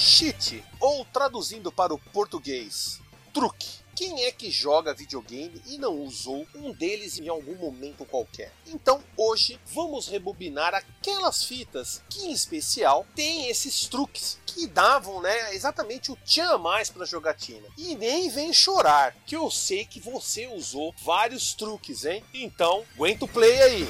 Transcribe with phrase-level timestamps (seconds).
[0.00, 3.02] Cheat, ou traduzindo para o português,
[3.34, 3.68] truque.
[3.94, 8.50] Quem é que joga videogame e não usou um deles em algum momento qualquer?
[8.66, 15.54] Então hoje vamos rebobinar aquelas fitas que em especial tem esses truques que davam, né,
[15.54, 17.68] exatamente o tchan a mais para jogatina.
[17.76, 22.24] E nem vem chorar, que eu sei que você usou vários truques, hein?
[22.32, 23.86] Então, aguenta o play aí.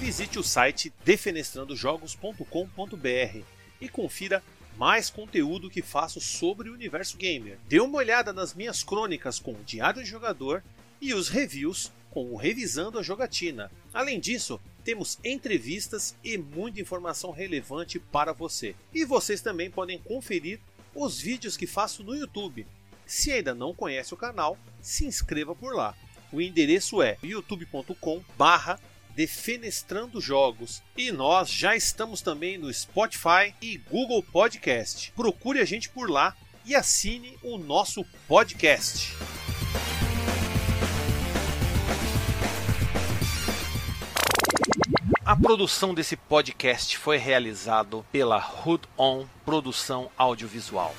[0.00, 4.42] Visite o site defenestrandojogos.com.br e confira
[4.76, 7.58] mais conteúdo que faço sobre o universo gamer.
[7.68, 10.62] Dê uma olhada nas minhas crônicas com o Diário de Jogador
[11.00, 13.70] e os reviews com o Revisando a Jogatina.
[13.92, 18.74] Além disso, temos entrevistas e muita informação relevante para você.
[18.92, 20.60] E vocês também podem conferir
[20.94, 22.66] os vídeos que faço no YouTube.
[23.06, 25.94] Se ainda não conhece o canal, se inscreva por lá.
[26.32, 28.80] O endereço é youtube.com barra
[29.20, 30.82] Defenestrando Jogos.
[30.96, 35.12] E nós já estamos também no Spotify e Google Podcast.
[35.14, 39.12] Procure a gente por lá e assine o nosso podcast.
[45.22, 50.94] A produção desse podcast foi realizado pela Hood On Produção Audiovisual.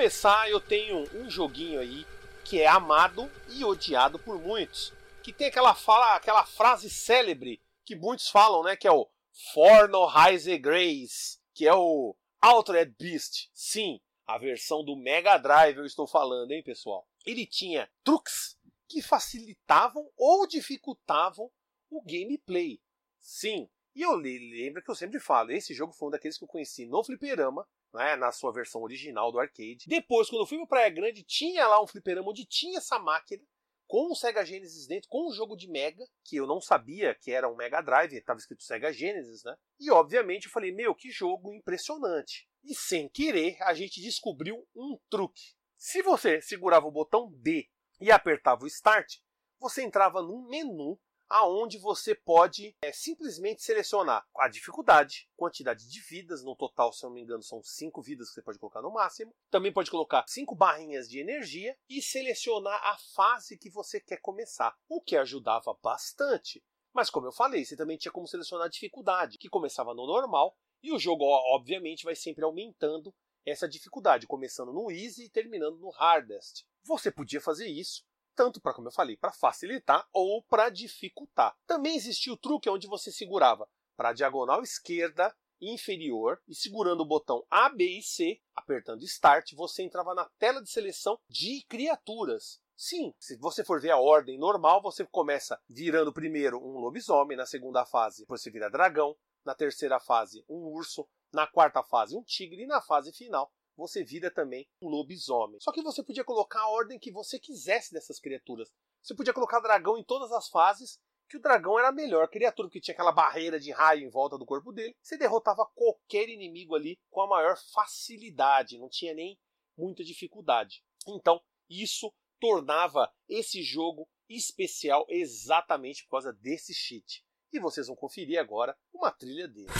[0.00, 2.06] Começar, eu tenho um joguinho aí
[2.42, 7.94] que é amado e odiado por muitos, que tem aquela fala, aquela frase célebre que
[7.94, 9.06] muitos falam, né, que é o
[9.52, 13.50] Forno Heise Grace, que é o Altered Beast.
[13.52, 17.06] Sim, a versão do Mega Drive eu estou falando, hein, pessoal.
[17.26, 18.56] Ele tinha truques
[18.88, 21.50] que facilitavam ou dificultavam
[21.90, 22.80] o gameplay.
[23.20, 26.48] Sim, e eu lembro que eu sempre falo, esse jogo foi um daqueles que eu
[26.48, 29.86] conheci no fliperama, né, na sua versão original do arcade.
[29.86, 33.42] Depois, quando eu fui para Praia Grande, tinha lá um fliperama onde tinha essa máquina
[33.90, 37.32] com o Sega Genesis dentro, com o jogo de Mega, que eu não sabia que
[37.32, 39.56] era um Mega Drive, estava escrito Sega Genesis, né?
[39.80, 42.48] E obviamente eu falei, meu, que jogo impressionante.
[42.62, 45.54] E sem querer, a gente descobriu um truque.
[45.76, 47.68] Se você segurava o botão B
[48.00, 49.16] e apertava o Start,
[49.58, 50.96] você entrava num menu
[51.30, 57.08] aonde você pode é, simplesmente selecionar a dificuldade, quantidade de vidas, no total, se eu
[57.08, 59.32] não me engano, são cinco vidas que você pode colocar no máximo.
[59.48, 64.76] Também pode colocar cinco barrinhas de energia e selecionar a fase que você quer começar,
[64.88, 66.62] o que ajudava bastante.
[66.92, 70.56] Mas como eu falei, você também tinha como selecionar a dificuldade, que começava no normal
[70.82, 73.14] e o jogo obviamente vai sempre aumentando
[73.46, 76.64] essa dificuldade, começando no easy e terminando no hardest.
[76.84, 78.04] Você podia fazer isso
[78.34, 81.56] tanto para, como eu falei, para facilitar ou para dificultar.
[81.66, 87.06] Também existia o truque onde você segurava para a diagonal esquerda inferior e segurando o
[87.06, 92.60] botão A, B e C, apertando Start, você entrava na tela de seleção de criaturas.
[92.74, 97.44] Sim, se você for ver a ordem normal, você começa virando primeiro um lobisomem, na
[97.44, 99.14] segunda fase você vira dragão,
[99.44, 104.04] na terceira fase um urso, na quarta fase um tigre e na fase final você
[104.04, 105.58] vira também um lobisomem.
[105.58, 108.70] Só que você podia colocar a ordem que você quisesse dessas criaturas.
[109.02, 112.68] Você podia colocar dragão em todas as fases, que o dragão era a melhor criatura,
[112.68, 114.94] que tinha aquela barreira de raio em volta do corpo dele.
[115.00, 119.38] Você derrotava qualquer inimigo ali com a maior facilidade, não tinha nem
[119.78, 120.84] muita dificuldade.
[121.08, 127.24] Então, isso tornava esse jogo especial exatamente por causa desse cheat.
[127.52, 129.70] E vocês vão conferir agora uma trilha dele.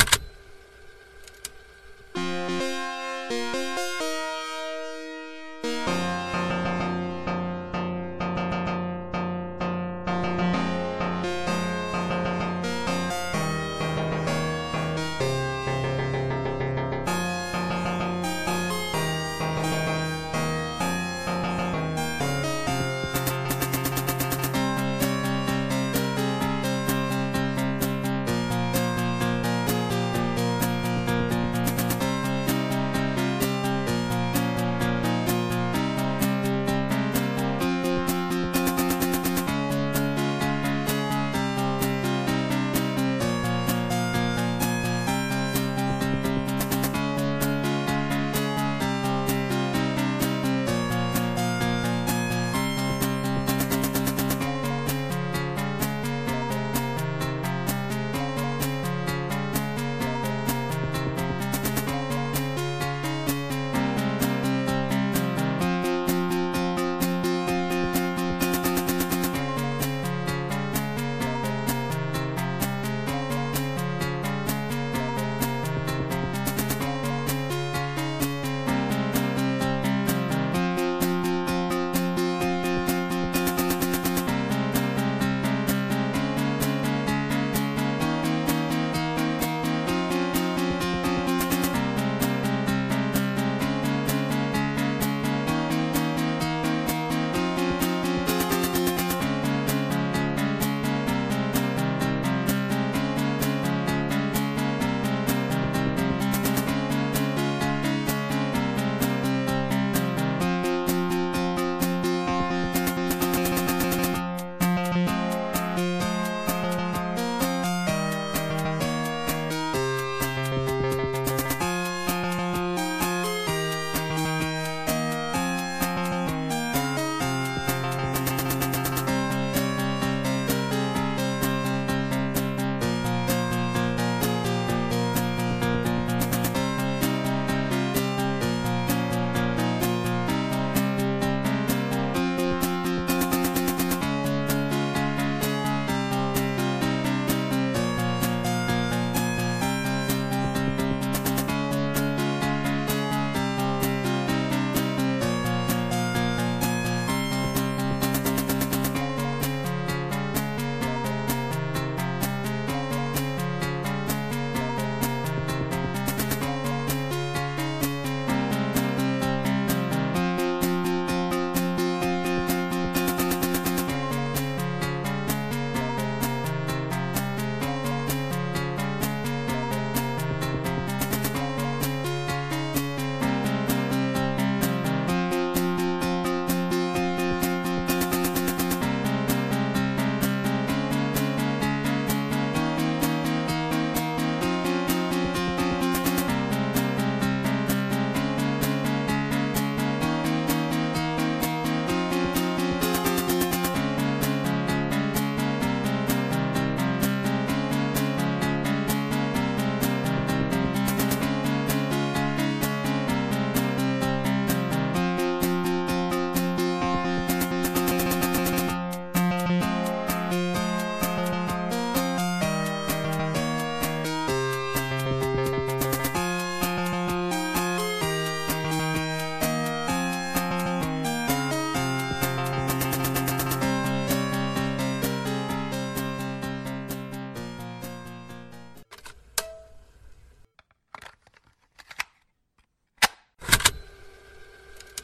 [3.31, 4.09] Música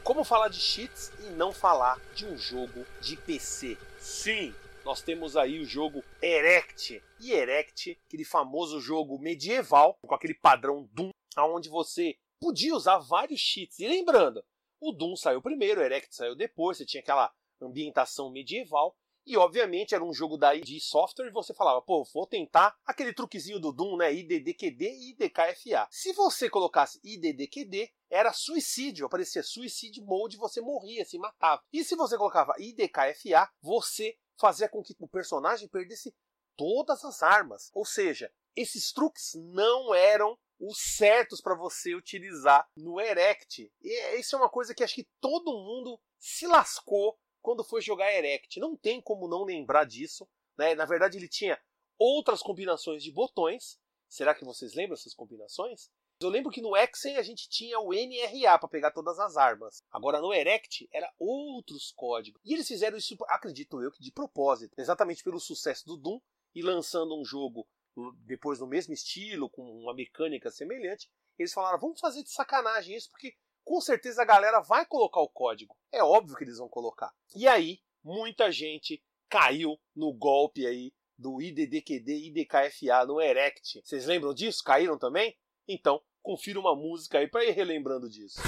[0.07, 3.77] como falar de cheats e não falar de um jogo de PC?
[3.99, 4.55] Sim,
[4.85, 7.03] nós temos aí o jogo Erect.
[7.19, 13.41] E Erect, aquele famoso jogo medieval, com aquele padrão Doom, onde você podia usar vários
[13.41, 13.79] cheats.
[13.79, 14.41] E lembrando,
[14.79, 17.29] o Doom saiu primeiro, o Erect saiu depois, você tinha aquela
[17.61, 18.95] ambientação medieval.
[19.27, 23.11] E obviamente era um jogo da ID Software e você falava, pô, vou tentar aquele
[23.11, 24.13] truquezinho do Doom, né?
[24.13, 25.85] IDDQD e IDKFA.
[25.91, 31.61] Se você colocasse IDDQD, era suicídio, aparecia Suicide Mode, você morria, se matava.
[31.73, 36.15] E se você colocava IDKFA, você fazia com que o personagem perdesse
[36.55, 37.69] todas as armas.
[37.73, 43.69] Ou seja, esses truques não eram os certos para você utilizar no Erect.
[43.81, 48.13] E isso é uma coisa que acho que todo mundo se lascou quando foi jogar
[48.13, 48.59] Erect.
[48.59, 50.27] Não tem como não lembrar disso.
[50.57, 50.75] Né?
[50.75, 51.59] Na verdade, ele tinha
[51.97, 53.79] outras combinações de botões.
[54.07, 55.89] Será que vocês lembram essas combinações?
[56.19, 59.83] Eu lembro que no Exen a gente tinha o NRA para pegar todas as armas.
[59.91, 62.41] Agora no Erect era outros códigos.
[62.43, 64.73] E eles fizeram isso, acredito eu, que de propósito.
[64.79, 66.19] Exatamente pelo sucesso do Doom
[66.55, 67.67] e lançando um jogo
[68.25, 71.09] depois no mesmo estilo, com uma mecânica semelhante.
[71.37, 73.35] Eles falaram, vamos fazer de sacanagem isso, porque
[73.67, 75.75] com certeza a galera vai colocar o código.
[75.91, 77.13] É óbvio que eles vão colocar.
[77.35, 83.81] E aí, muita gente caiu no golpe aí do IDDQD IDKFA no Erect.
[83.83, 84.63] Vocês lembram disso?
[84.63, 85.35] Caíram também?
[85.67, 88.39] Então, confira uma música aí para ir relembrando disso.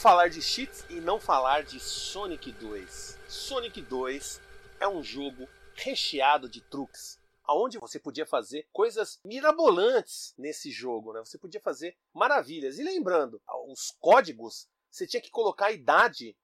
[0.00, 3.18] Falar de cheats e não falar de Sonic 2?
[3.28, 4.40] Sonic 2
[4.80, 11.20] é um jogo recheado de truques, aonde você podia fazer coisas mirabolantes nesse jogo, né?
[11.20, 12.78] Você podia fazer maravilhas.
[12.78, 16.34] E lembrando, os códigos, você tinha que colocar a idade,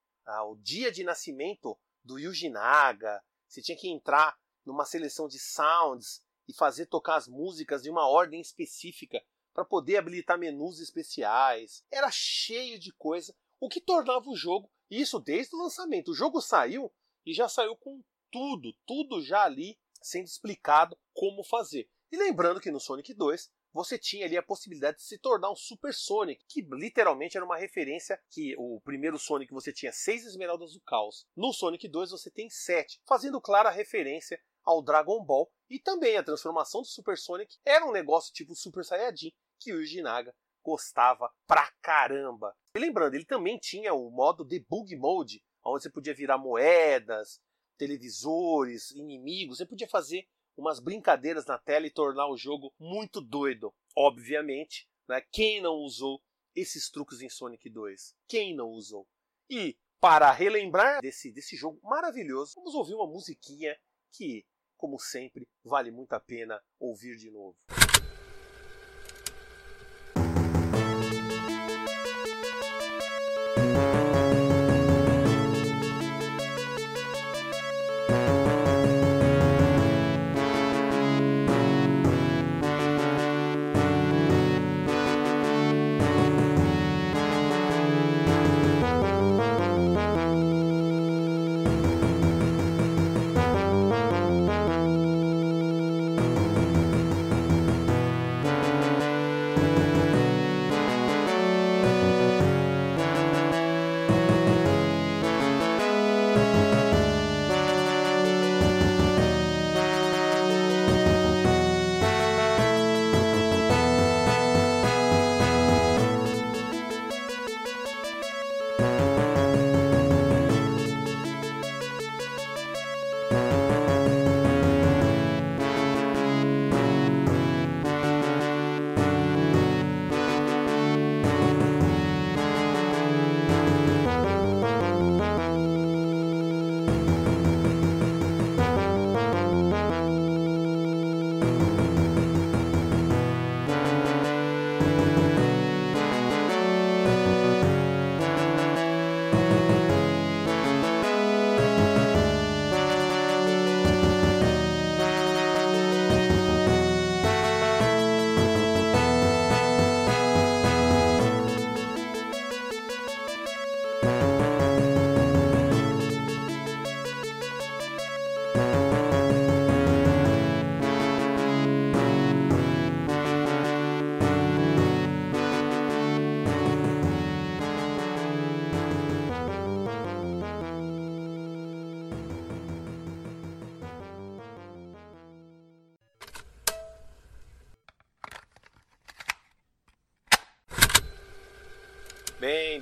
[0.45, 6.21] o dia de nascimento do Yuji Naga, você tinha que entrar numa seleção de sounds
[6.47, 9.19] e fazer tocar as músicas de uma ordem específica
[9.51, 11.83] para poder habilitar menus especiais.
[11.89, 16.11] Era cheio de coisa, o que tornava o jogo, isso desde o lançamento.
[16.11, 16.91] O jogo saiu
[17.25, 21.89] e já saiu com tudo, tudo já ali sendo explicado como fazer.
[22.11, 25.55] E lembrando que no Sonic 2 você tinha ali a possibilidade de se tornar um
[25.55, 30.73] Super Sonic, que literalmente era uma referência que o primeiro Sonic você tinha seis esmeraldas
[30.73, 31.27] do caos.
[31.35, 36.23] No Sonic 2 você tem sete, fazendo clara referência ao Dragon Ball e também a
[36.23, 40.33] transformação do Super Sonic era um negócio tipo Super Saiyajin, que o Jinaga
[40.67, 42.53] gostava pra caramba.
[42.75, 47.39] E lembrando, ele também tinha o modo Debug Mode, onde você podia virar moedas,
[47.77, 53.73] televisores, inimigos, você podia fazer umas brincadeiras na tela e tornar o jogo muito doido.
[53.95, 55.21] Obviamente, né?
[55.31, 56.21] quem não usou
[56.53, 58.13] esses truques em Sonic 2?
[58.27, 59.07] Quem não usou?
[59.49, 63.73] E para relembrar desse, desse jogo maravilhoso, vamos ouvir uma musiquinha
[64.11, 64.45] que,
[64.75, 67.57] como sempre, vale muito a pena ouvir de novo.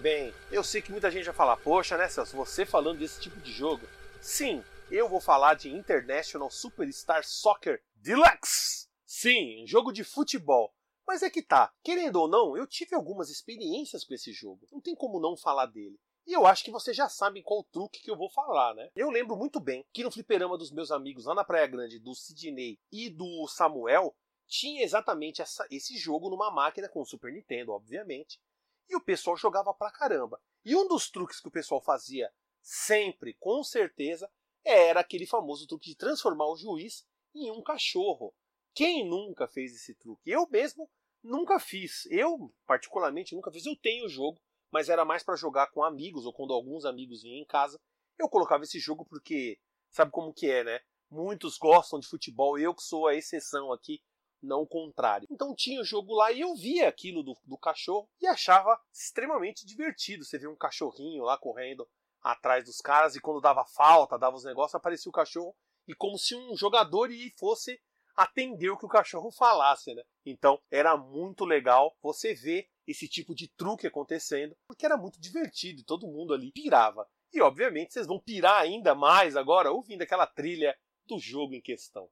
[0.05, 3.39] Bem, eu sei que muita gente vai falar, poxa, né, Celso, você falando desse tipo
[3.39, 3.87] de jogo.
[4.21, 8.87] Sim, eu vou falar de International Superstar Soccer Deluxe.
[9.03, 10.71] Sim, jogo de futebol.
[11.07, 14.67] Mas é que tá, querendo ou não, eu tive algumas experiências com esse jogo.
[14.71, 15.99] Não tem como não falar dele.
[16.27, 18.91] E eu acho que vocês já sabem qual truque que eu vou falar, né?
[18.95, 22.13] Eu lembro muito bem que no fliperama dos meus amigos lá na Praia Grande, do
[22.13, 27.71] Sidney e do Samuel, tinha exatamente essa, esse jogo numa máquina com o Super Nintendo,
[27.71, 28.39] obviamente.
[28.89, 30.41] E o pessoal jogava pra caramba.
[30.63, 34.29] E um dos truques que o pessoal fazia sempre, com certeza,
[34.63, 38.33] era aquele famoso truque de transformar o juiz em um cachorro.
[38.73, 40.29] Quem nunca fez esse truque?
[40.29, 40.89] Eu mesmo
[41.23, 42.05] nunca fiz.
[42.07, 43.65] Eu, particularmente, nunca fiz.
[43.65, 47.21] Eu tenho o jogo, mas era mais para jogar com amigos ou quando alguns amigos
[47.21, 47.79] vinham em casa.
[48.17, 50.79] Eu colocava esse jogo porque sabe como que é, né?
[51.09, 54.01] Muitos gostam de futebol, eu que sou a exceção aqui,
[54.45, 55.27] não o contrário.
[55.29, 59.65] Então tinha o jogo lá e eu via aquilo do, do cachorro e achava extremamente
[59.65, 60.23] divertido.
[60.23, 61.87] Você vê um cachorrinho lá correndo
[62.21, 65.55] atrás dos caras e quando dava falta, dava os negócios, aparecia o cachorro
[65.87, 67.79] e como se um jogador e fosse
[68.15, 70.01] atender o que o cachorro falasse, né?
[70.25, 75.81] Então era muito legal você ver esse tipo de truque acontecendo, porque era muito divertido
[75.81, 77.07] e todo mundo ali pirava.
[77.33, 80.75] E obviamente vocês vão pirar ainda mais agora ouvindo aquela trilha
[81.05, 82.07] do jogo em questão.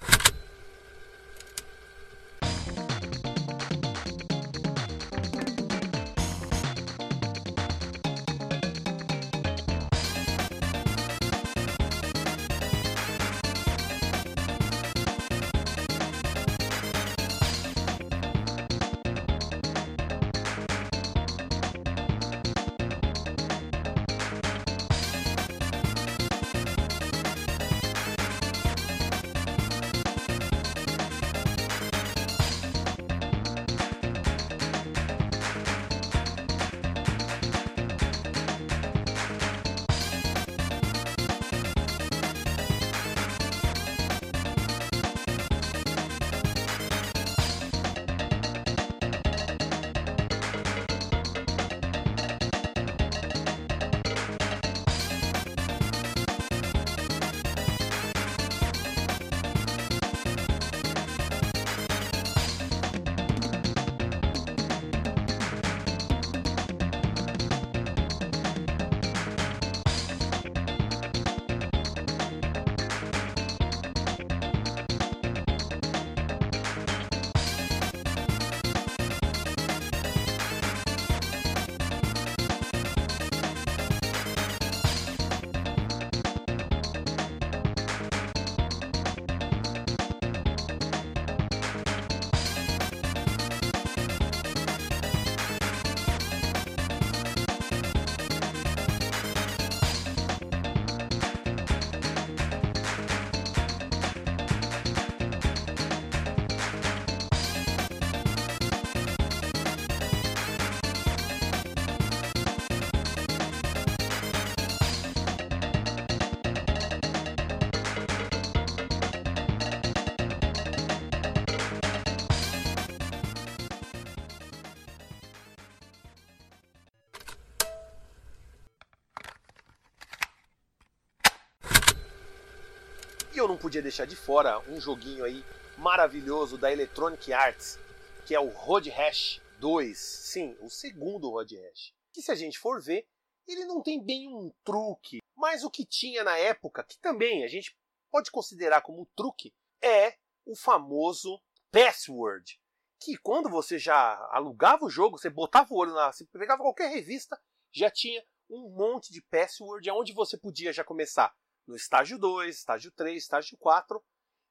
[133.63, 135.41] Podia deixar de fora um joguinho aí
[135.77, 137.79] maravilhoso da Electronic Arts,
[138.25, 139.97] que é o Road Rash 2.
[139.97, 141.93] Sim, o segundo Road Rash.
[142.11, 143.07] Que se a gente for ver,
[143.47, 147.47] ele não tem bem um truque, mas o que tinha na época, que também a
[147.47, 147.73] gente
[148.11, 152.59] pode considerar como truque, é o famoso password.
[152.99, 156.11] Que quando você já alugava o jogo, você botava o olho na.
[156.11, 161.33] Você pegava qualquer revista, já tinha um monte de password, onde você podia já começar
[161.67, 164.03] no estágio 2, estágio 3, estágio 4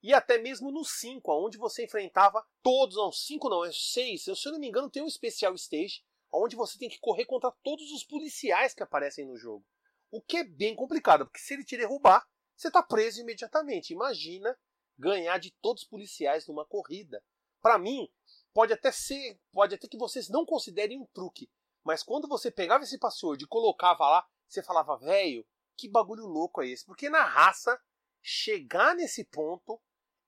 [0.03, 4.31] e até mesmo no 5, onde você enfrentava todos, não, 5 não, é 6, se
[4.31, 7.93] eu não me engano tem um especial stage, onde você tem que correr contra todos
[7.93, 9.65] os policiais que aparecem no jogo.
[10.11, 13.93] O que é bem complicado, porque se ele te derrubar, você está preso imediatamente.
[13.93, 14.59] Imagina
[14.99, 17.23] ganhar de todos os policiais numa corrida.
[17.61, 18.11] Para mim,
[18.53, 21.51] pode até ser, pode até que vocês não considerem um truque,
[21.85, 26.63] mas quando você pegava esse password e colocava lá, você falava, velho, que bagulho louco
[26.63, 26.85] é esse?
[26.85, 27.81] Porque na raça,
[28.23, 29.81] chegar nesse ponto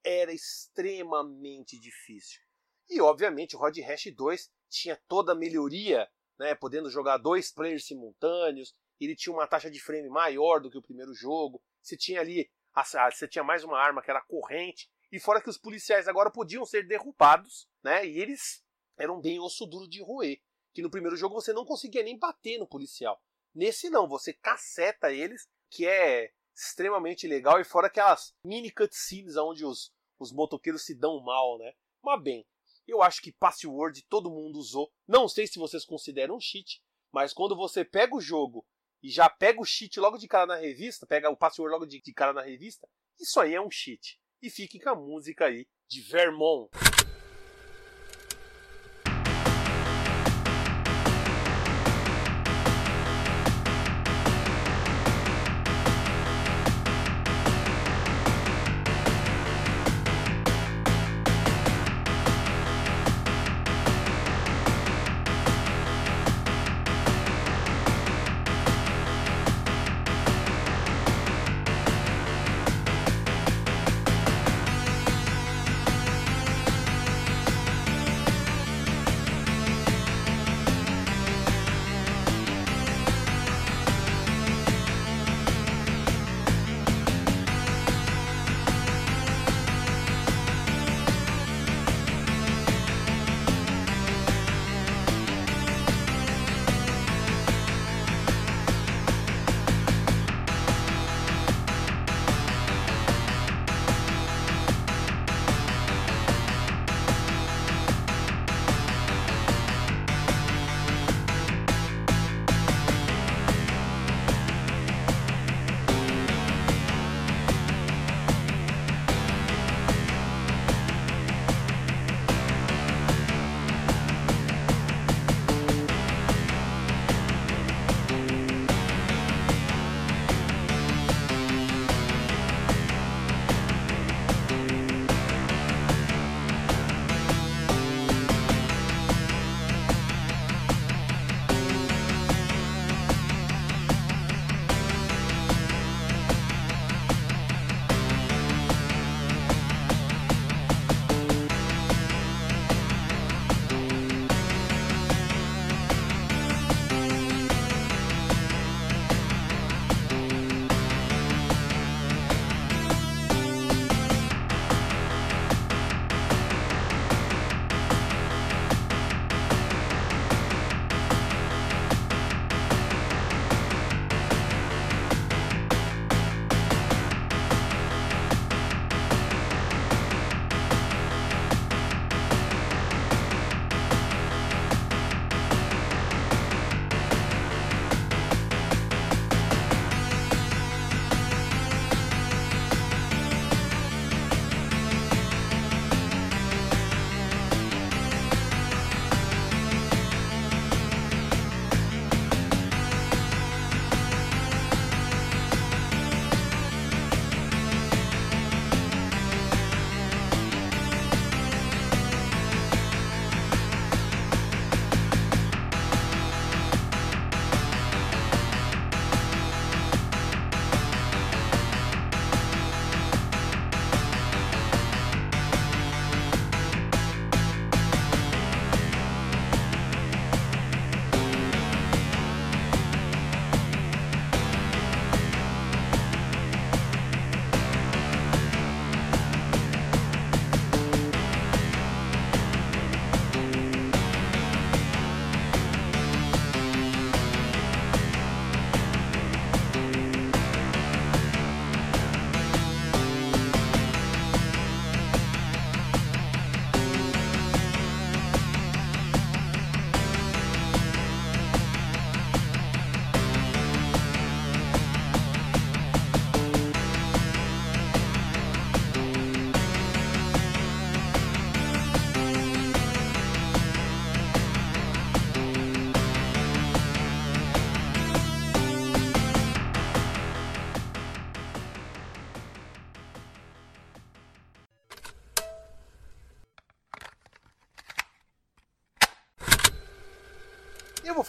[0.02, 2.40] era extremamente difícil.
[2.88, 7.86] E obviamente o Rod Hash 2 tinha toda a melhoria, né, podendo jogar dois players
[7.86, 12.20] simultâneos, ele tinha uma taxa de frame maior do que o primeiro jogo, você tinha
[12.20, 12.50] ali,
[13.12, 16.64] você tinha mais uma arma que era corrente, e fora que os policiais agora podiam
[16.66, 18.64] ser derrubados, né, e eles
[18.98, 20.40] eram bem osso duro de roer.
[20.72, 23.22] que no primeiro jogo você não conseguia nem bater no policial.
[23.54, 29.64] Nesse não, você caceta eles, que é extremamente legal, e fora aquelas mini cutscenes onde
[29.64, 31.72] os, os motoqueiros se dão mal, né?
[32.02, 32.46] Mas bem,
[32.86, 34.92] eu acho que password todo mundo usou.
[35.06, 38.66] Não sei se vocês consideram cheat, mas quando você pega o jogo
[39.02, 42.00] e já pega o cheat logo de cara na revista, pega o password logo de,
[42.00, 42.88] de cara na revista,
[43.18, 44.20] isso aí é um cheat.
[44.42, 46.70] E fique com a música aí de Vermont.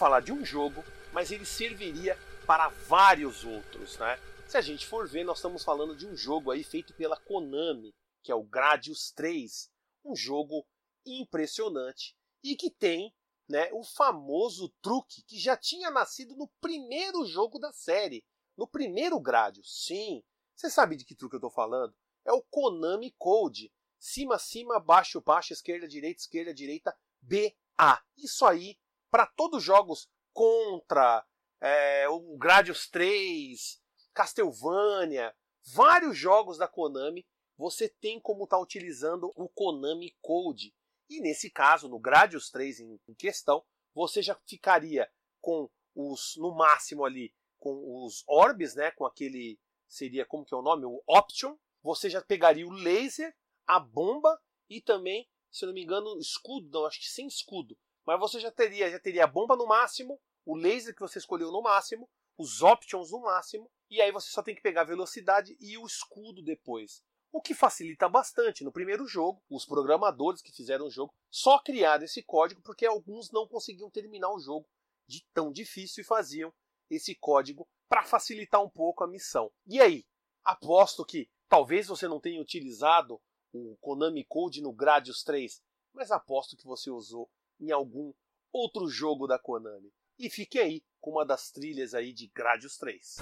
[0.06, 2.16] Falar de um jogo, mas ele serviria
[2.46, 4.16] para vários outros, né?
[4.46, 7.92] Se a gente for ver, nós estamos falando de um jogo aí feito pela Konami,
[8.22, 9.68] que é o Gradius 3,
[10.04, 10.64] um jogo
[11.04, 13.12] impressionante e que tem,
[13.48, 18.24] né, o famoso truque que já tinha nascido no primeiro jogo da série,
[18.56, 19.86] no primeiro Gradius.
[19.86, 20.22] Sim,
[20.54, 21.96] você sabe de que truque eu estou falando?
[22.24, 23.72] É o Konami Code.
[23.98, 28.00] Cima, cima, baixo, baixo, esquerda, direita, esquerda, direita, BA.
[28.16, 28.78] Isso aí
[29.10, 31.26] para todos os jogos Contra,
[31.62, 33.80] é, o Gradius 3,
[34.12, 35.34] Castlevania,
[35.72, 40.74] vários jogos da Konami, você tem como estar tá utilizando o Konami Code.
[41.08, 43.64] E nesse caso, no Gradius 3 em, questão,
[43.94, 50.26] você já ficaria com os, no máximo ali, com os orbes, né, com aquele, seria,
[50.26, 50.84] como que é o nome?
[50.84, 51.56] O Option.
[51.82, 53.34] Você já pegaria o laser,
[53.66, 54.38] a bomba
[54.68, 57.78] e também, se não me engano, escudo, não, acho que sem escudo.
[58.06, 61.50] Mas você já teria, já teria a bomba no máximo, o laser que você escolheu
[61.50, 65.56] no máximo, os options no máximo, e aí você só tem que pegar a velocidade
[65.58, 67.02] e o escudo depois.
[67.32, 68.64] O que facilita bastante.
[68.64, 73.30] No primeiro jogo, os programadores que fizeram o jogo só criaram esse código porque alguns
[73.32, 74.66] não conseguiam terminar o jogo
[75.08, 76.52] de tão difícil e faziam
[76.88, 79.52] esse código para facilitar um pouco a missão.
[79.66, 80.04] E aí,
[80.44, 83.20] aposto que talvez você não tenha utilizado
[83.52, 87.28] o Konami Code no Gradius 3, mas aposto que você usou
[87.60, 88.12] em algum
[88.52, 89.92] outro jogo da Konami.
[90.18, 93.16] E fique aí com uma das trilhas aí de Gradius 3.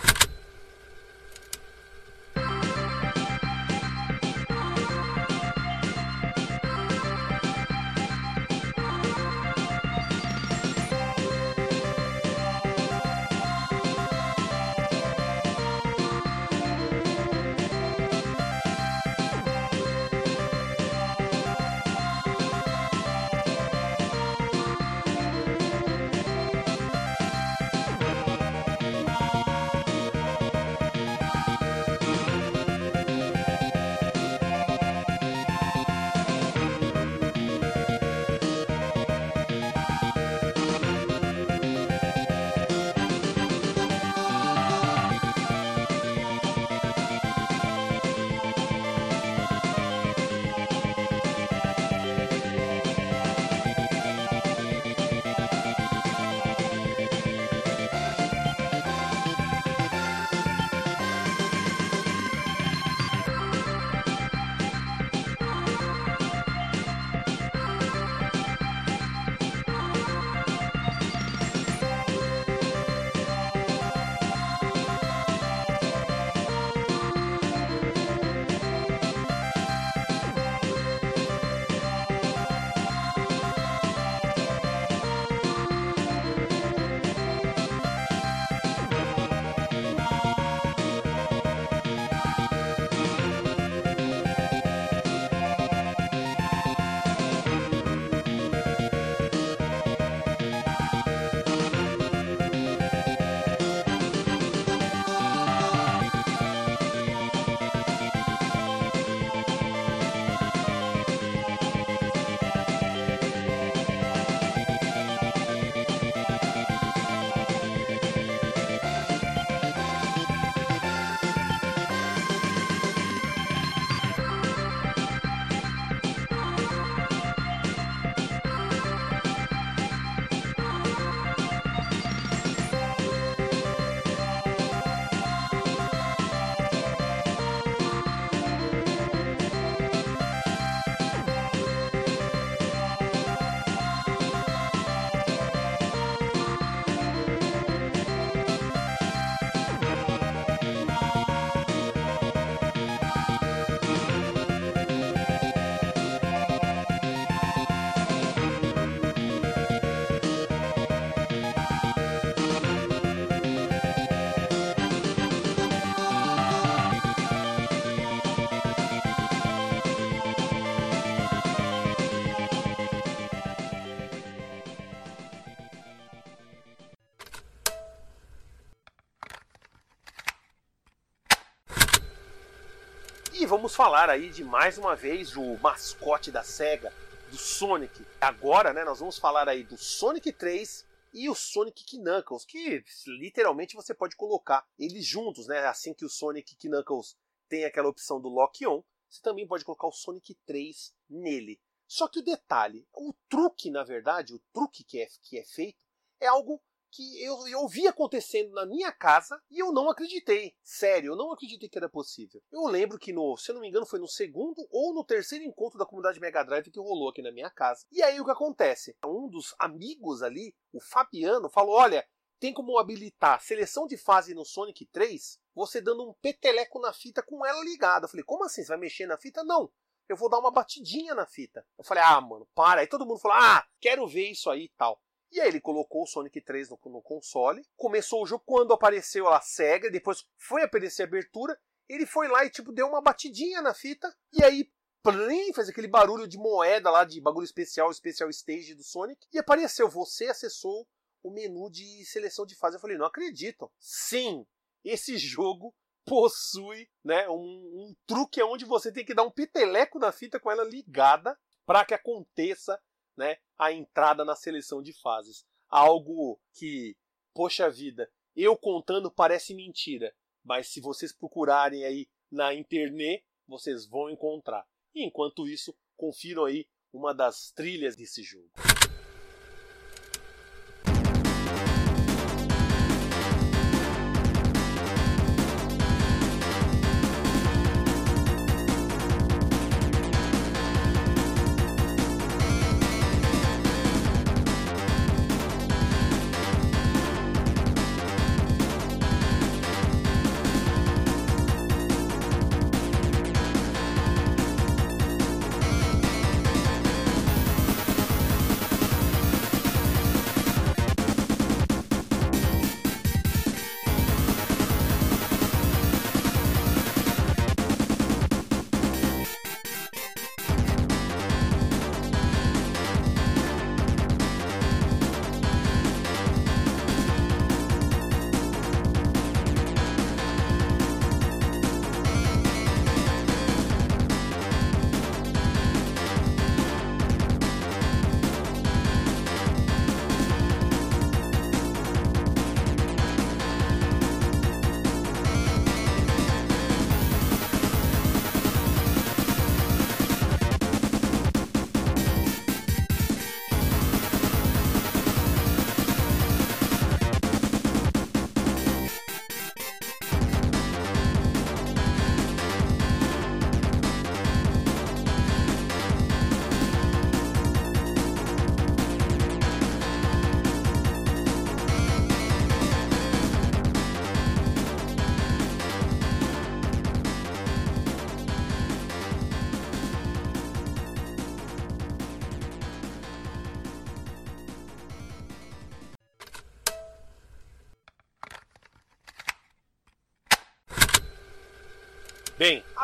[183.44, 186.90] E vamos falar aí de mais uma vez o mascote da SEGA,
[187.28, 188.02] do Sonic.
[188.18, 193.76] Agora, né, nós vamos falar aí do Sonic 3 e o Sonic Knuckles, que literalmente
[193.76, 195.58] você pode colocar eles juntos, né?
[195.66, 199.88] Assim que o Sonic Knuckles tem aquela opção do Lock On, você também pode colocar
[199.88, 201.60] o Sonic 3 nele.
[201.86, 205.84] Só que o detalhe, o truque, na verdade, o truque que é, que é feito
[206.18, 206.62] é algo
[206.94, 210.54] que eu, eu vi acontecendo na minha casa e eu não acreditei.
[210.62, 212.40] Sério, eu não acreditei que era possível.
[212.52, 215.44] Eu lembro que no, se eu não me engano, foi no segundo ou no terceiro
[215.44, 217.84] encontro da comunidade Mega Drive que rolou aqui na minha casa.
[217.90, 218.96] E aí o que acontece?
[219.04, 222.06] Um dos amigos ali, o Fabiano, falou: olha,
[222.38, 227.22] tem como habilitar seleção de fase no Sonic 3, você dando um peteleco na fita
[227.22, 228.04] com ela ligada.
[228.04, 228.62] Eu falei, como assim?
[228.62, 229.42] Você vai mexer na fita?
[229.42, 229.70] Não.
[230.08, 231.66] Eu vou dar uma batidinha na fita.
[231.78, 232.82] Eu falei, ah, mano, para.
[232.82, 235.00] Aí todo mundo falou, ah, quero ver isso aí e tal.
[235.34, 239.28] E aí ele colocou o Sonic 3 no, no console, começou o jogo quando apareceu
[239.28, 243.60] a SEGA, depois foi aparecer a abertura, ele foi lá e tipo deu uma batidinha
[243.60, 244.70] na fita, e aí
[245.02, 249.38] plim, fez aquele barulho de moeda lá, de bagulho especial, especial stage do Sonic, e
[249.38, 250.86] apareceu, você acessou
[251.20, 252.76] o menu de seleção de fase.
[252.76, 253.72] Eu falei, não acredito.
[253.80, 254.46] Sim,
[254.84, 255.74] esse jogo
[256.06, 260.50] possui né, um, um truque onde você tem que dar um piteleco na fita com
[260.50, 262.78] ela ligada para que aconteça
[263.16, 265.44] né, a entrada na seleção de fases.
[265.68, 266.96] Algo que,
[267.32, 274.10] poxa vida, eu contando parece mentira, mas se vocês procurarem aí na internet, vocês vão
[274.10, 274.66] encontrar.
[274.94, 278.50] E enquanto isso, confiram aí uma das trilhas desse jogo.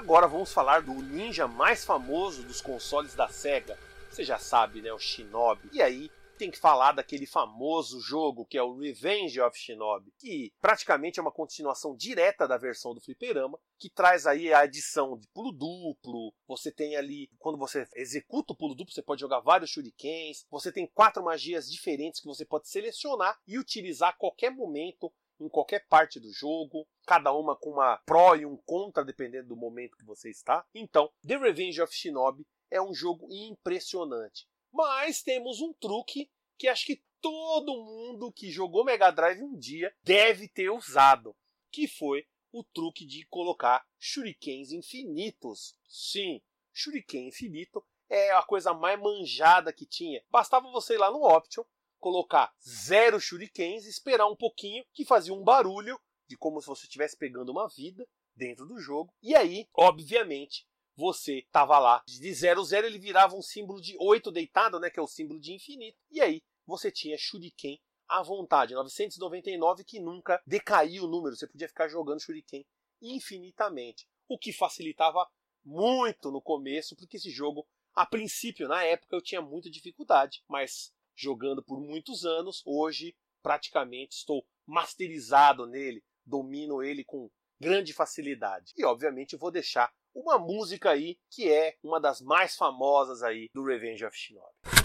[0.01, 3.79] Agora vamos falar do ninja mais famoso dos consoles da Sega.
[4.11, 4.91] Você já sabe, né?
[4.91, 5.69] O Shinobi.
[5.75, 10.55] E aí, tem que falar daquele famoso jogo que é o Revenge of Shinobi, que
[10.59, 15.29] praticamente é uma continuação direta da versão do fliperama, que traz aí a adição de
[15.35, 19.69] pulo duplo, você tem ali, quando você executa o pulo duplo, você pode jogar vários
[19.69, 25.13] shurikens, você tem quatro magias diferentes que você pode selecionar e utilizar a qualquer momento
[25.41, 29.57] em qualquer parte do jogo, cada uma com uma pró e um contra, dependendo do
[29.57, 30.65] momento que você está.
[30.75, 34.47] Então, The Revenge of Shinobi é um jogo impressionante.
[34.73, 39.95] Mas temos um truque que acho que todo mundo que jogou Mega Drive um dia
[40.03, 41.37] deve ter usado,
[41.71, 45.77] que foi o truque de colocar shurikens infinitos.
[45.89, 46.41] Sim,
[46.73, 50.23] shuriken infinito é a coisa mais manjada que tinha.
[50.31, 51.65] Bastava você ir lá no Option,
[52.01, 57.17] colocar zero shurikens, esperar um pouquinho, que fazia um barulho de como se você estivesse
[57.17, 59.13] pegando uma vida dentro do jogo.
[59.23, 64.31] E aí, obviamente, você estava lá de 0 0 ele virava um símbolo de 8
[64.31, 65.99] deitado, né, que é o símbolo de infinito.
[66.11, 71.69] E aí você tinha shuriken à vontade, 999 que nunca decaiu o número, você podia
[71.69, 72.67] ficar jogando shuriken
[73.01, 75.27] infinitamente, o que facilitava
[75.65, 80.93] muito no começo, porque esse jogo a princípio, na época, eu tinha muita dificuldade, mas
[81.21, 82.63] jogando por muitos anos.
[82.65, 87.31] Hoje, praticamente, estou masterizado nele, domino ele com
[87.61, 88.73] grande facilidade.
[88.77, 93.65] E, obviamente, vou deixar uma música aí que é uma das mais famosas aí do
[93.65, 94.80] Revenge of Shinobi.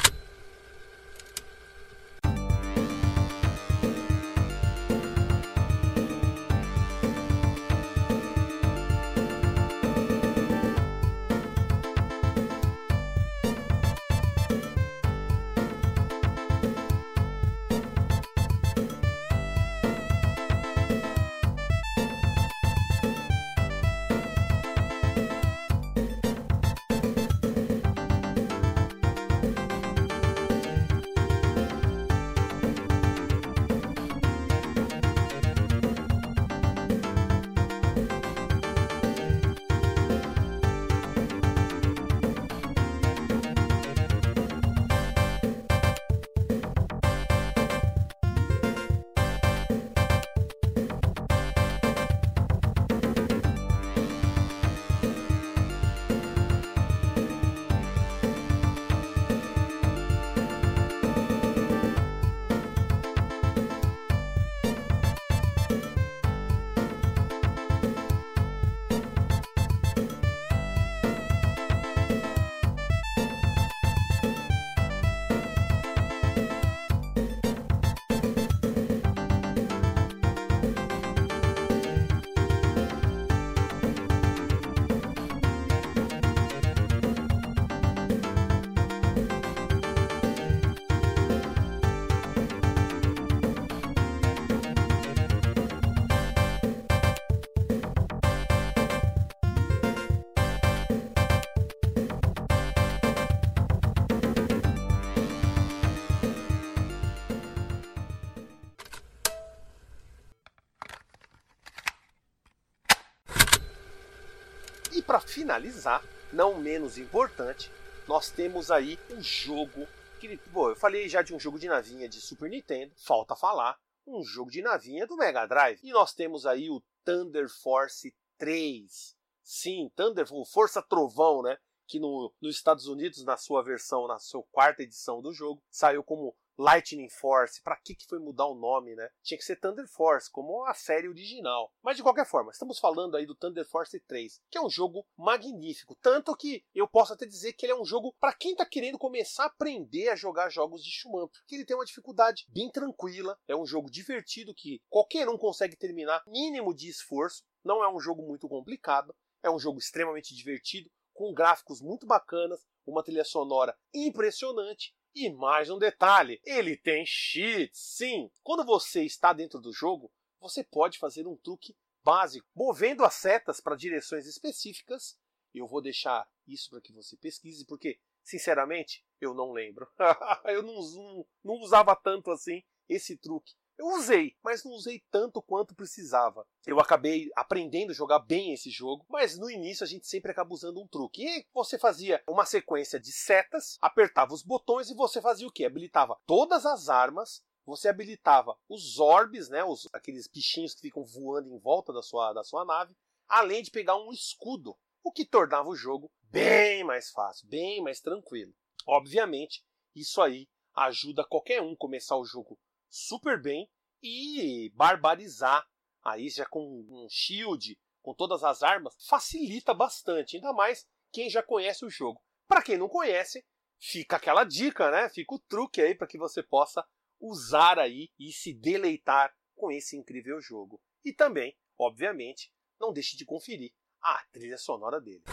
[115.05, 117.71] Para finalizar, não menos importante,
[118.07, 119.87] nós temos aí um jogo
[120.19, 123.79] que, bom, eu falei já de um jogo de navinha de Super Nintendo, falta falar
[124.07, 125.79] um jogo de navinha do Mega Drive.
[125.83, 129.15] E nós temos aí o Thunder Force 3.
[129.43, 131.57] Sim, Thunder Força Trovão, né?
[131.87, 136.03] Que no, nos Estados Unidos, na sua versão, na sua quarta edição do jogo, saiu
[136.03, 139.09] como Lightning Force, para que, que foi mudar o nome, né?
[139.21, 141.71] Tinha que ser Thunder Force, como a série original.
[141.83, 145.05] Mas de qualquer forma, estamos falando aí do Thunder Force 3, que é um jogo
[145.17, 145.95] magnífico.
[146.01, 148.97] Tanto que eu posso até dizer que ele é um jogo para quem está querendo
[148.97, 153.37] começar a aprender a jogar jogos de Shuman, porque ele tem uma dificuldade bem tranquila,
[153.47, 157.43] é um jogo divertido que qualquer um consegue terminar, mínimo de esforço.
[157.63, 162.65] Não é um jogo muito complicado, é um jogo extremamente divertido, com gráficos muito bacanas,
[162.85, 167.79] uma trilha sonora impressionante e mais um detalhe: ele tem cheats.
[167.79, 173.15] Sim, quando você está dentro do jogo, você pode fazer um truque básico, movendo as
[173.15, 175.17] setas para direções específicas.
[175.53, 179.87] Eu vou deixar isso para que você pesquise, porque, sinceramente, eu não lembro.
[180.45, 183.55] eu não, não, não usava tanto assim esse truque.
[183.77, 186.47] Eu usei, mas não usei tanto quanto precisava.
[186.65, 190.53] Eu acabei aprendendo a jogar bem esse jogo, mas no início a gente sempre acaba
[190.53, 191.25] usando um truque.
[191.25, 195.65] E você fazia uma sequência de setas, apertava os botões e você fazia o que?
[195.65, 201.49] Habilitava todas as armas você habilitava os orbes, né, os, aqueles bichinhos que ficam voando
[201.49, 202.95] em volta da sua, da sua nave,
[203.27, 207.99] além de pegar um escudo, o que tornava o jogo bem mais fácil, bem mais
[207.99, 208.53] tranquilo.
[208.85, 209.63] Obviamente,
[209.95, 212.59] isso aí ajuda qualquer um começar o jogo
[212.89, 213.69] super bem
[214.01, 215.67] e barbarizar
[216.03, 221.41] aí já com um shield, com todas as armas, facilita bastante, ainda mais quem já
[221.41, 222.21] conhece o jogo.
[222.47, 223.43] Para quem não conhece,
[223.79, 225.09] fica aquela dica, né?
[225.09, 226.85] Fica o truque aí para que você possa
[227.19, 230.79] usar aí e se deleitar com esse incrível jogo.
[231.03, 235.23] E também, obviamente, não deixe de conferir a trilha sonora dele.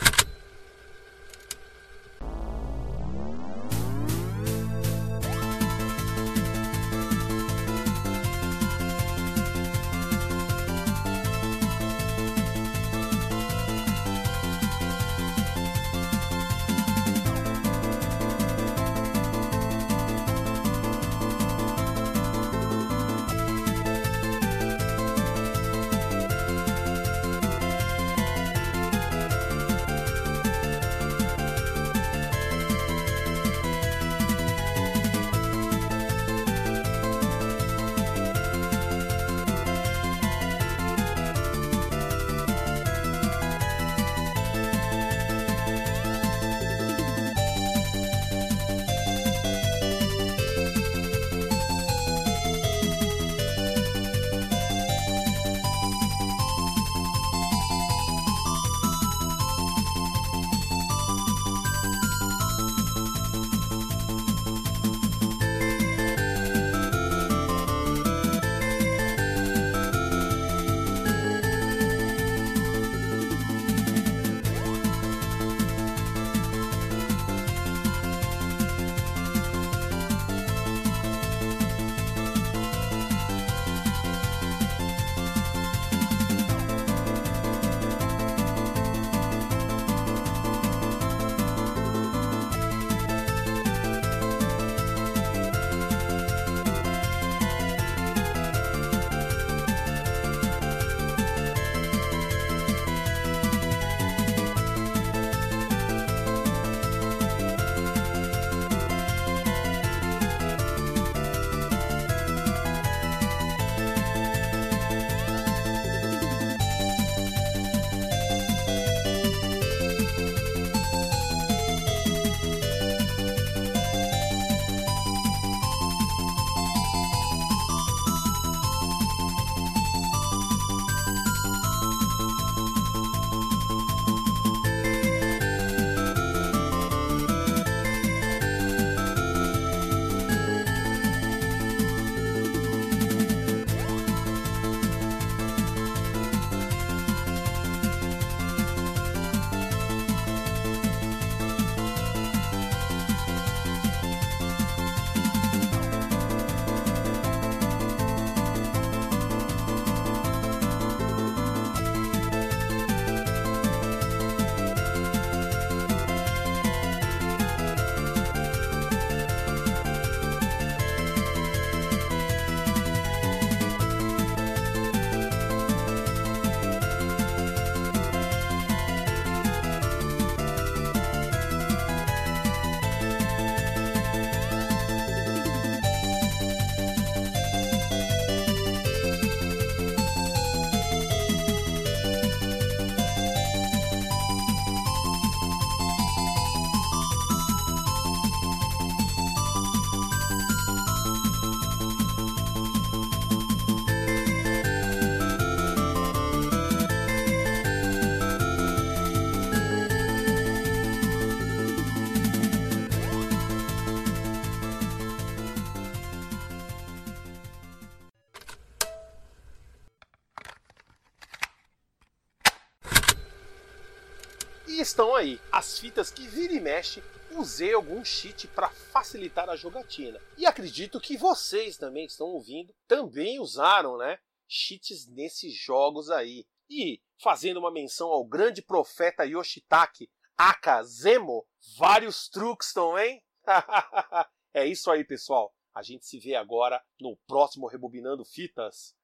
[224.92, 230.20] Estão aí as fitas que vira e mexe usei algum cheat para facilitar a jogatina.
[230.36, 236.46] E acredito que vocês também estão ouvindo também usaram, né, cheats nesses jogos aí.
[236.68, 241.46] E fazendo uma menção ao grande profeta Yoshitake Akazemo,
[241.78, 243.22] vários truques também.
[244.52, 245.54] é isso aí, pessoal.
[245.74, 248.94] A gente se vê agora no próximo Rebobinando Fitas.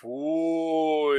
[0.00, 1.12] Fui!